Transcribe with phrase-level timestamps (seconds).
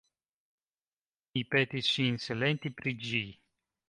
[1.35, 3.21] Mi petis ŝin silenti pri ĝi.